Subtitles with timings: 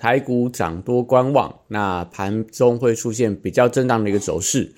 [0.00, 4.72] 台股涨多观望，那盘中会出现比较震荡的一个走势。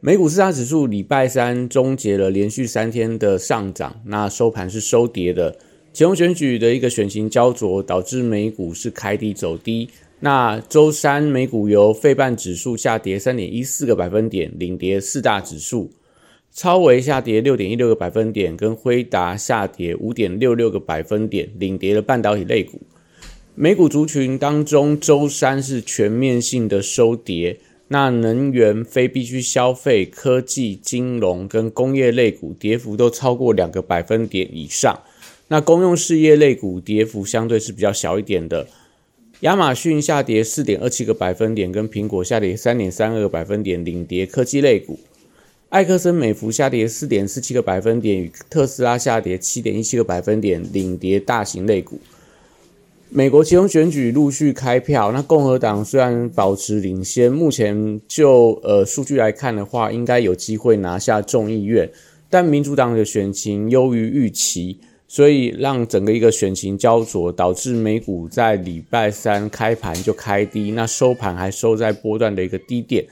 [0.00, 5.54] 美股四大指数礼拜三终结了连续三天的上涨，那收盘是收跌的。
[5.92, 9.90] 其中选举的一个选情焦灼，导致美股是开低走低。
[10.20, 15.90] 那周三美股由费半指数下跌三点一四个百分点领跌四大指数，
[16.50, 22.80] 超微下跌六点一六个百分点，跟辉达下跌五点六六个百分点领跌了半导体类股。
[23.60, 27.58] 美股族群当中，周三是全面性的收跌。
[27.88, 34.96] 那能源、非必需消费、科技、金融跟工业类股跌幅都超过两个百分点以上。
[35.48, 38.68] 那公用事业类股跌幅相对是比较小一点的。
[39.40, 45.00] 亚马逊下跌四点二七个百分点，跟苹果下跌三点三二个百分点领跌科技类股。
[45.70, 51.98] 艾克森美孚下跌四点四七个百分点，与特斯拉下跌七点一七个百分点领跌大型类股。
[53.10, 61.90] 美国其中选举陆续开票，那共和党虽然保持领先，目前就呃数据来看的话，应该有机会拿下众议院，
[62.28, 73.06] 但民主党的选情优于预期，所以让整个一个选情焦灼，导致美股在礼拜三开盘就开低，那收盘还收在波段的一个低点，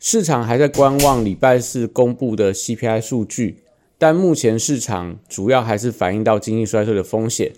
[0.00, 3.56] 市场还在观望礼拜四公布的 CPI 数据，
[3.98, 7.52] 但目前市场主要还是反映到经济衰退的风险。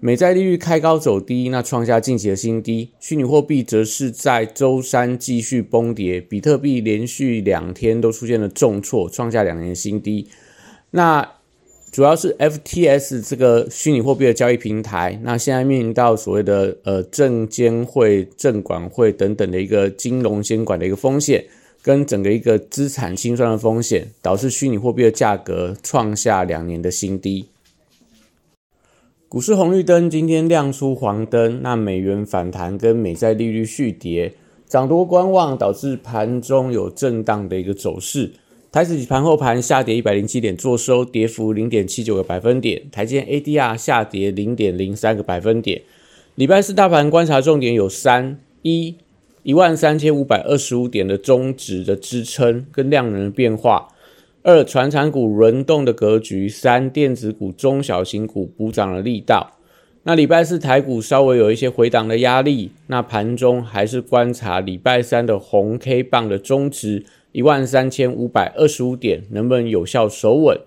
[0.00, 2.90] 美债利率开高走低，那创下近期的新低。
[3.00, 10.28] 虚拟货币则是在周三继续崩跌，比特币连续两天都出现了重挫，创下两年新低。
[10.92, 11.28] 那
[11.90, 21.44] 主要是 FTS 这个虚拟货币的交易平台，那现在面临到所谓的呃证监会、证管会等等的一个金融监管的一个风险，
[21.82, 27.46] 跟整个一个资产清算的风险，导致虚拟货币的价格创下两年的新低。
[29.30, 34.32] 股市红绿灯今天亮出黄灯，那美元反弹跟美债利率续跌，
[34.66, 38.32] 涨多观望，导致盘中有震荡的一个走势。
[38.72, 42.80] 台指盘后盘下跌一百零七点，做收跌幅零点七九个百分点。
[42.90, 45.82] 台积 ADR 下跌零点零三个百分点。
[46.36, 48.96] 礼拜四大盘观察重点有三：一
[49.42, 53.88] 一万三千五百二十五点的中值的支撑跟量能的变化。
[54.42, 59.58] 二、传产股轮动的格局；三、电子股、中小型股补涨的力道。
[60.04, 70.58] 那礼拜四台股稍微有一些回档的压力，那盘中还是观察礼拜三的红 K 棒的中值一万三千五百二十五点能不能有效守稳。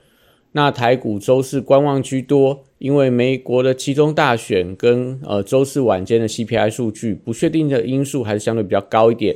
[0.52, 9.36] 那台股周四观望居多，因为美国的期中大选跟呃周四晚间的 CPI 数据不确定的因素还是相对比较高一点。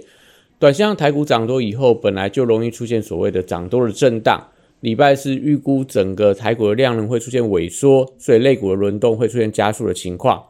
[0.58, 4.48] 短线台股涨多以后，本来就容易出现所谓的涨多的震荡。
[4.80, 10.44] 礼拜四预估整个台股的量能会出现萎缩，所以类股的轮动会出现加速的情况。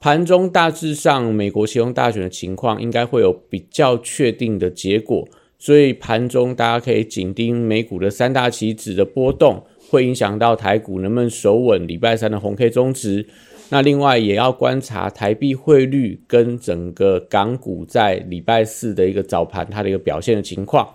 [0.00, 13.26] 盘中大致上，美国其中大选的情况应该会有比较确定的结果，所以盘中大家可以紧盯美股的三大棋子的波动，会影响到台股能不能守稳礼拜三的红 K 中值。
[13.68, 20.88] 那另外也要观察台币汇率跟整个港股在礼拜四的一个早盘它的一个表现的情况。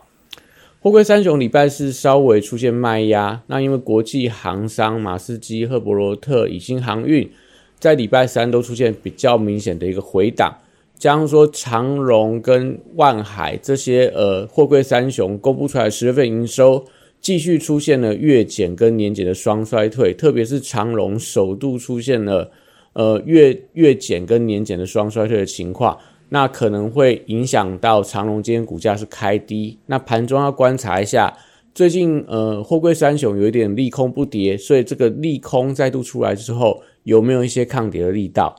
[0.79, 7.29] 货柜三雄礼拜四稍微出现卖压，那因为国际航商马士基、赫伯罗特、以新航运
[7.77, 10.57] 在礼拜三都出现比较明显的一个回档，
[10.97, 16.85] 加上说长荣跟万海这些呃货柜三雄公布出来十月份营收。
[17.19, 22.49] 继续出现了月减跟年减的双衰退，特别是长荣首度出现了
[22.94, 25.97] 呃月月减跟年减的双衰退的情况，
[26.29, 29.78] 那可能会影响到长荣今天股价是开低。
[29.85, 31.35] 那盘中要观察一下，
[31.73, 38.55] 最近呃货柜三雄有一点利空不跌，所以这个利空再度出来之后，有没有一些抗跌的力道？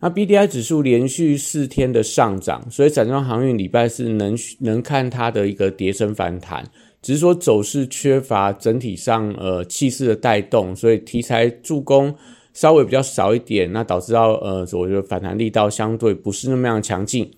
[0.00, 6.68] 那 B D I 指数连续四天的上涨，所以散装航运礼拜四能能看它的一个跌升反弹。
[7.00, 12.12] 只是说走势缺乏整体上呃气势的带动，所以题材助攻
[12.52, 17.30] 稍微比较少一点，那导致到呃我觉得反弹力道相对不是那么样强劲。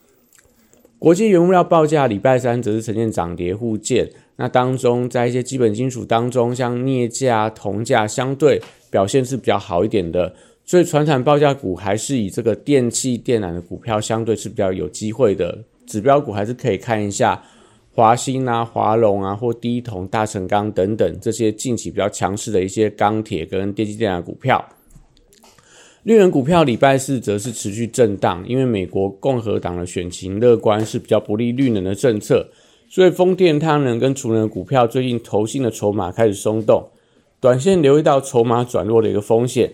[0.98, 10.34] 国际原物料报价礼拜三则是呈现涨跌互见，那当中在一些基本金属当中，像镍价、铜价相对表现是比较好一点的。
[10.64, 17.42] 所以传产报价股还是以这个电器电缆的股票相对是比较有机会的，指标股还是可以看一下
[17.92, 24.64] 华兴啊、华龙啊或第一铜、大成钢等等这些近期比较强势的一些钢铁跟电器电缆股票。
[26.04, 32.46] 绿能股票礼拜四则是持续震荡，因为美国共和党的选情乐观，是比较不利绿能的政策，
[32.90, 36.90] 所以风电、太阳能跟储能股票最近投信的筹码开始松动，
[37.40, 39.72] 短线留意到筹码转弱的一个风险。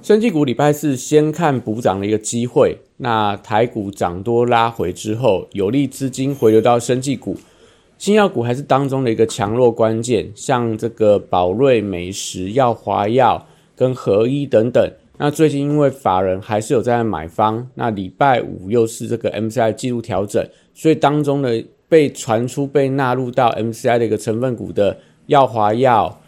[0.00, 7.36] 生技股礼拜四先看补涨的一个机会，那台股涨多拉回之后，有利资金回流到生技股，
[7.98, 13.46] 新药股还是当中的一个强弱关键，像这个宝瑞、美食、药华药
[13.76, 14.90] 跟合一等等。
[15.20, 20.42] 那最近因为法人还是有在买方，那礼拜五又是这个 MCI 记录调整，
[20.72, 26.20] 所以当中的被传出被纳入到 MCI 的一个成分股的药华药、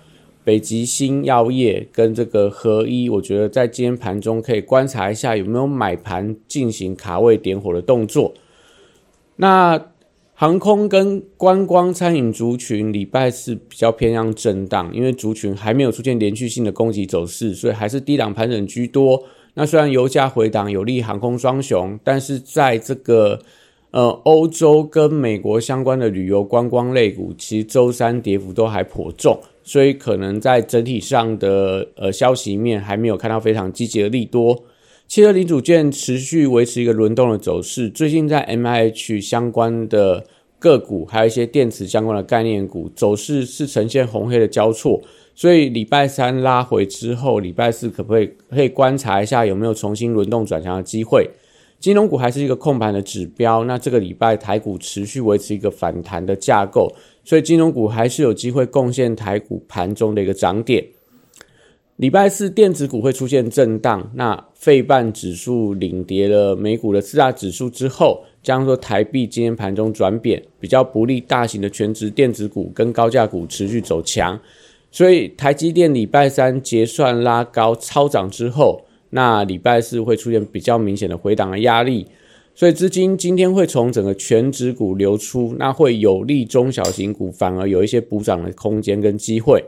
[0.43, 8.35] 北极星药业跟这个合一，我觉得在今天盘中可以观察一下有没有买盘进行卡位点火的动作。
[9.37, 9.81] 那
[10.41, 19.23] 航空跟观光餐饮族群礼拜四比较偏向震荡，因为族群还没有出现连续性的攻击走势，所以还是低档盘整居多。
[19.53, 23.39] 那虽然油价回档有利航空双雄，但是在这个
[23.91, 34.65] 呃欧洲跟美国相关的旅游观光类股，其实周三跌幅都还颇重，所以可能在整体上的呃消息面还没有看到非常积极的利多。
[35.11, 40.25] 汽车零组件持续维持一个轮动的走势，最近在 M I H 相关的
[40.57, 45.03] 个股，还有一些电池相关的概念股走势是呈现红黑的交错，
[45.35, 51.29] 所以礼拜三拉回之后，礼拜四可不可以可以观察一下有没有重新轮动转强的机会？
[51.81, 56.89] 金融股还是一个控盘的指标，那这个礼拜台股持续维持一个反弹的架构，
[57.25, 60.87] 所以金融股还是有机会贡献台股盘中的一个涨点。
[62.00, 74.41] 礼拜四电子股会出现震荡，那费半指数领跌了美股的四大指数之后，将说台币今天盘中转贬，比较不利大型的全职电子股跟高价股持续走强，
[74.91, 78.81] 所以台积电礼拜三结算拉高超涨之后，
[79.11, 82.06] 那礼拜四会出现比较明显的回档的压力，
[82.55, 89.62] 所以资金今天会从整个全值股流出，那会有利中小型股，反而有一些补涨的空间跟机会。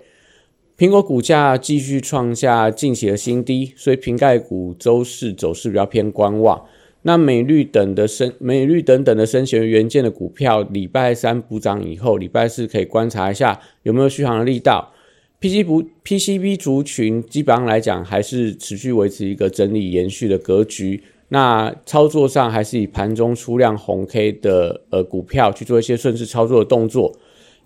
[0.82, 6.61] 苹果股价继续创下近期的新低，所以瓶盖股周四走势比较偏观望。
[7.02, 14.93] 那美绿等的升美绿等等的升学元件的股票，礼拜三补涨以后，礼拜四可以观察一下有没有续航的力道。
[15.38, 21.00] P C 不 P C B 族群基本上来讲，还是持续维持一个整理延续的格局。
[21.29, 27.17] 那操作上还是以盘中出量红 K 的呃股票去做一些顺势操作的动作。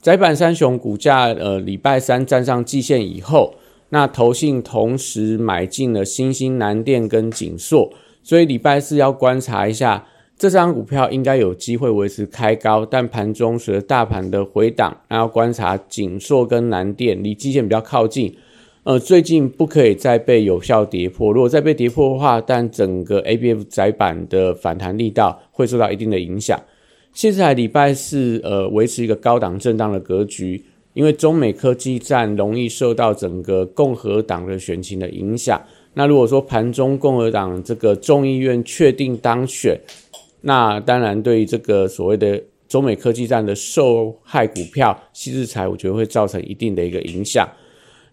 [0.00, 3.54] 窄板三雄股价，呃，礼拜三站上季线以后，
[3.88, 10.06] 那投信同时买进了新兴南电跟锦硕，所以礼拜四要观察一下
[10.38, 18.36] 这张股票应该有机会维持开高，但盘中随着大盘的回档，那要观察锦硕跟南电离季线比较靠近，
[18.84, 26.60] 呃，最近不可以再被有效跌破，如果再被跌破的话，但整个 A B F 窄板的反弹力道会受到一定的影响。
[27.16, 35.58] 现在礼拜四，呃，维持一个高档震荡的格局，因为中美科技战容易受到整个共和党的选情的影响。
[35.94, 39.80] 那如果说盘中共和党这个众议院确定当选，
[40.42, 47.48] 那当然对于这个所谓的中美科技战的受害股票，西日财，我觉得会造成一定的一个影响。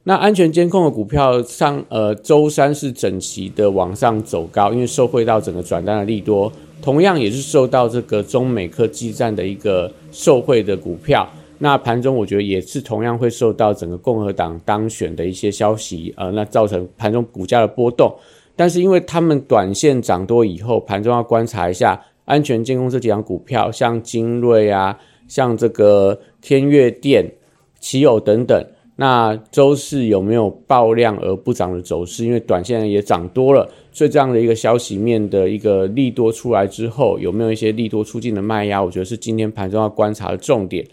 [0.05, 6.49] 那安全监控的股票上，呃，周三是整齐的往上走高，因为受惠到整个转单的利多。
[6.83, 11.25] 同样也是受到这个中美科技战的一个受惠的股票，
[11.59, 18.13] 那盘中我觉得也是同样会受到整个共和党当选的一些消息，呃，那造成盘中股价的波动。
[18.57, 27.31] 但是因为他们短线涨多以后，盘中要观察一下安全监控这几张股票，像精锐啊，像这个天越电、
[27.79, 28.61] 奇友等等。
[28.97, 32.25] 那周四有没有爆量而不涨的走势？
[32.25, 38.83] 因为短线也涨多了，所以这样的一个消息面的一个利多出来之后，有没有一些利多出境的卖压？
[38.83, 40.85] 我觉得是今天盘中要观察的重点。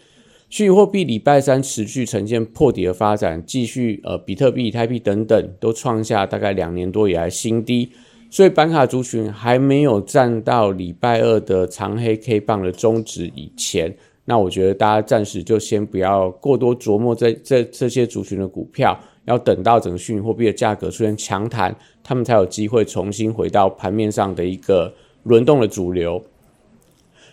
[0.50, 7.88] 虚拟货币礼拜三持续呈现破底的发展，继续呃，比特币、以太币等等都创下大概两年多以来新低，
[8.28, 13.95] 所以板卡族群还没有站到礼拜二的长黑 K 棒的中值以前。
[14.25, 18.99] 那我觉得大家暂时就先不要过多琢磨这这这些族群的股票，
[19.31, 26.23] 要等到整个虚拟货币的价格出现强弹，他们才有机会重新回到盘面上的一个轮动的主流。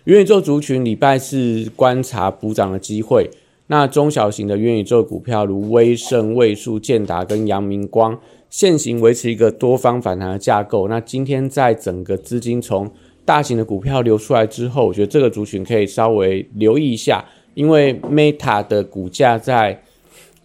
[0.04, 3.30] 元宇宙族群礼拜四观察补涨的机会，
[3.66, 8.18] 那中小型的元宇宙股票，如威盛、位数、建达跟阳明光，
[8.50, 10.88] 现行维持一个多方反弹的架构。
[10.88, 12.90] 那今天在整个资金从
[13.26, 17.26] 大型的股票流出来之后，我觉得这个族群可以稍微留意一下，
[17.56, 19.82] 因为 Meta 的股价在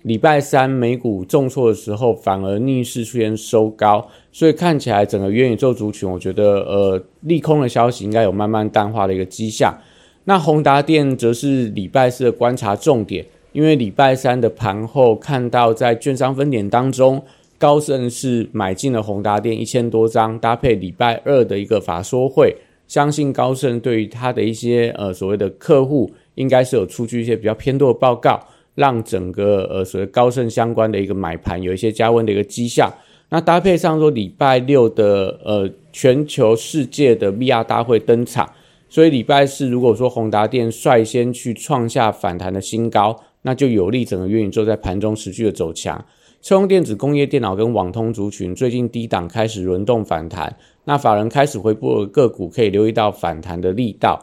[0.03, 9.77] 礼拜三美股重挫的时候，反而逆势出现收高，所以看起来整个元宇宙族群，我觉得呃利空的消息应该有慢慢淡化的一个迹象。
[10.25, 17.23] 那宏达电则是礼拜四的观察重点，因为礼拜三的盘后看到在券商分点当中，
[17.59, 22.57] 高盛是买进了宏达电一千多张，搭配礼拜二的一个法说会，
[22.89, 28.41] 相信高盛对于他的一些呃所谓的客户，应该是有出具一些比较偏多的报告，
[28.75, 32.91] 让整个呃所谓高盛相关的一个买盘有一些加温的一个迹象。
[33.29, 38.51] 那搭配上说礼拜六的呃全球世界的 VR 大会登场。
[38.89, 46.05] 所以礼拜四，如果说宏达电率先去创下反弹的新高，那就有利整个元宇宙在盘中持续的走强。
[46.43, 54.21] 车用电子、工业电脑跟网通族群最近低档开始轮动反弹，那法人开始回补个股，可以留意到反弹的力道。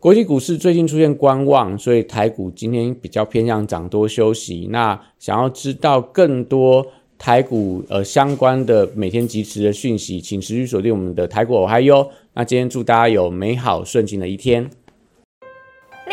[0.00, 4.68] 国际股市最近出现观望，所以台股今天比较偏向涨多休息。
[4.70, 6.86] 那想要知道更多
[7.18, 12.08] 台股呃相关的每天及时的讯息，请持续锁定我们的台股哦嗨哟。
[12.34, 14.70] 那今天祝大家有美好顺境的一天。